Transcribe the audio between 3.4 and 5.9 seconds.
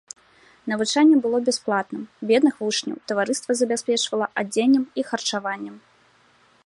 забяспечвала адзеннем і харчаваннем.